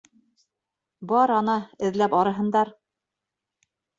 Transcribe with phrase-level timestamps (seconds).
[1.11, 1.57] Бар, ана,
[1.89, 2.75] эҙләп арыһындар.